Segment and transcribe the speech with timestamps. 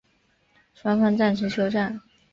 [0.73, 2.01] 双方暂时休战。